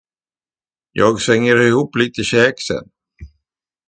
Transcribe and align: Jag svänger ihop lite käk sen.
Jag 0.91 1.21
svänger 1.21 1.55
ihop 1.61 1.95
lite 1.95 2.23
käk 2.23 2.59
sen. 2.61 2.89